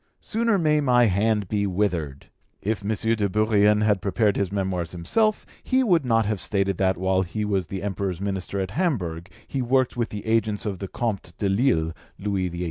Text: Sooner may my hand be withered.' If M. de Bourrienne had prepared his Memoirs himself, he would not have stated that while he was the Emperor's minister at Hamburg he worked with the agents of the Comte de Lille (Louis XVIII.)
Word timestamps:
Sooner 0.21 0.57
may 0.57 0.81
my 0.81 1.05
hand 1.05 1.47
be 1.47 1.67
withered.' 1.67 2.25
If 2.59 2.81
M. 2.83 2.87
de 3.13 3.29
Bourrienne 3.29 3.81
had 3.83 4.01
prepared 4.01 4.35
his 4.35 4.51
Memoirs 4.51 4.93
himself, 4.93 5.45
he 5.61 5.83
would 5.83 6.03
not 6.05 6.25
have 6.25 6.41
stated 6.41 6.79
that 6.79 6.97
while 6.97 7.21
he 7.21 7.45
was 7.45 7.67
the 7.67 7.83
Emperor's 7.83 8.19
minister 8.19 8.59
at 8.59 8.71
Hamburg 8.71 9.29
he 9.47 9.61
worked 9.61 9.95
with 9.95 10.09
the 10.09 10.25
agents 10.25 10.65
of 10.65 10.79
the 10.79 10.87
Comte 10.87 11.33
de 11.37 11.47
Lille 11.47 11.93
(Louis 12.17 12.49
XVIII.) 12.49 12.59